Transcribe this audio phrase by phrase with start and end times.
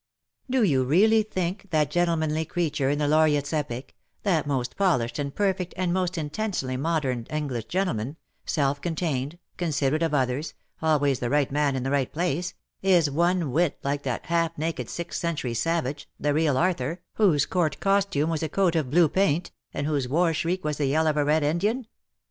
[0.49, 5.19] •^^ Do you really think that gentlemanly creature in the Laureate's epic— that most polished
[5.19, 11.19] and per fect and most intensely modern English gentleman, self contained, considerate of others, always
[11.19, 12.55] the right man in the right place—
[12.97, 17.79] is one whit like that half naked sixth century savage— the real Arthur— whose Court
[17.79, 21.15] costume was a coat of blue paint, and whose war shriek was the yell of
[21.15, 21.85] a Red Lidian